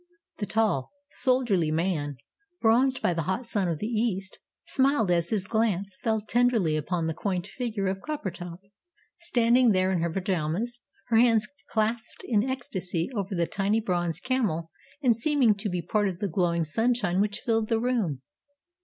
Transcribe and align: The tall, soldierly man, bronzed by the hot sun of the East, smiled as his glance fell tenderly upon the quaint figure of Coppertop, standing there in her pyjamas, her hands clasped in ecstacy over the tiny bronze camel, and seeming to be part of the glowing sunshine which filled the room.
The 0.37 0.47
tall, 0.47 0.91
soldierly 1.11 1.69
man, 1.69 2.17
bronzed 2.59 3.03
by 3.03 3.13
the 3.13 3.21
hot 3.29 3.45
sun 3.45 3.67
of 3.67 3.77
the 3.77 3.85
East, 3.85 4.39
smiled 4.65 5.11
as 5.11 5.29
his 5.29 5.45
glance 5.45 5.95
fell 6.01 6.21
tenderly 6.21 6.75
upon 6.75 7.05
the 7.05 7.13
quaint 7.13 7.45
figure 7.45 7.85
of 7.85 7.99
Coppertop, 8.01 8.61
standing 9.19 9.73
there 9.73 9.91
in 9.91 10.01
her 10.01 10.11
pyjamas, 10.11 10.79
her 11.09 11.17
hands 11.17 11.45
clasped 11.69 12.23
in 12.25 12.41
ecstacy 12.43 13.11
over 13.15 13.35
the 13.35 13.45
tiny 13.45 13.79
bronze 13.79 14.19
camel, 14.19 14.71
and 15.03 15.15
seeming 15.15 15.53
to 15.53 15.69
be 15.69 15.83
part 15.83 16.07
of 16.07 16.17
the 16.17 16.27
glowing 16.27 16.65
sunshine 16.65 17.21
which 17.21 17.41
filled 17.41 17.69
the 17.69 17.79
room. 17.79 18.23